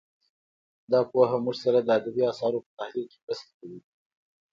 [0.91, 3.79] دا پوهه موږ سره د ادبي اثارو په تحلیل کې مرسته کوي